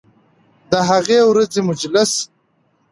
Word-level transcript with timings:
د 0.71 0.73
هغې 0.89 1.19
ورځې 1.29 1.61
مجلس 1.69 2.11